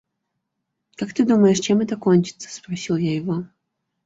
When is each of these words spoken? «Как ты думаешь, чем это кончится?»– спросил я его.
«Как 0.95 1.13
ты 1.13 1.23
думаешь, 1.27 1.59
чем 1.59 1.81
это 1.81 1.95
кончится?»– 1.95 2.49
спросил 2.51 2.95
я 2.97 3.13
его. 3.13 3.45